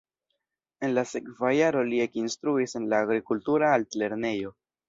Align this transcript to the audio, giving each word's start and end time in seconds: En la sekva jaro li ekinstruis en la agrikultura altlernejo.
En 0.87 0.95
la 0.97 1.03
sekva 1.09 1.51
jaro 1.57 1.85
li 1.91 2.01
ekinstruis 2.07 2.75
en 2.83 2.91
la 2.95 3.05
agrikultura 3.09 3.73
altlernejo. 3.79 4.55